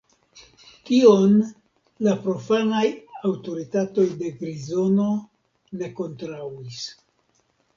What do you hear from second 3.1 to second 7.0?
aŭtoritatoj de Grizono ne kontraŭis.